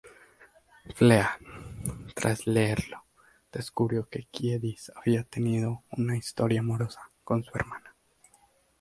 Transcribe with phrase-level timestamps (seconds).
[0.95, 1.29] Flea,
[2.15, 3.03] tras leerlo,
[3.51, 7.95] descubrió que Kiedis había tenido una historia amorosa con su hermana.